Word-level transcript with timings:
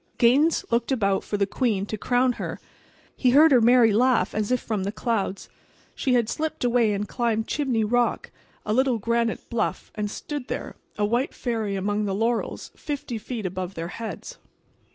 Gaines 0.17 0.65
looked 0.71 0.91
about 0.91 1.23
for 1.23 1.37
the 1.37 1.45
queen 1.45 1.85
to 1.85 1.95
crown 1.95 2.31
her. 2.41 2.59
He 3.15 3.29
heard 3.29 3.51
her 3.51 3.61
merry 3.61 3.93
laugh, 3.93 4.33
as 4.33 4.51
if 4.51 4.59
from 4.59 4.83
the 4.83 4.91
clouds. 4.91 5.47
She 5.93 6.15
had 6.15 6.27
slipped 6.27 6.63
away 6.63 6.91
and 6.93 7.07
climbed 7.07 7.45
Chimney 7.47 7.83
Rock, 7.83 8.31
a 8.65 8.73
little 8.73 8.97
granite 8.97 9.47
bluff, 9.51 9.91
and 9.93 10.09
stood 10.09 10.47
there, 10.47 10.75
a 10.97 11.05
white 11.05 11.35
fairy 11.35 11.75
among 11.75 12.05
the 12.05 12.15
laurels, 12.15 12.71
fifty 12.75 13.19
feet 13.19 13.45
above 13.45 13.75
their 13.75 13.89
heads. 13.89 14.39